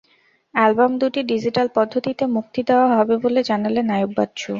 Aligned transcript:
Album 0.55 0.91
দুটি 1.01 1.21
digital 1.31 1.67
পদ্ধতিতে 1.75 2.23
মুক্তি 2.35 2.61
দেওয়া 2.69 2.87
হবে 2.93 3.15
বলে 3.23 3.39
জানালেন 3.49 3.87
আইয়ুব 3.89 4.11
বাচ্চু। 4.17 4.49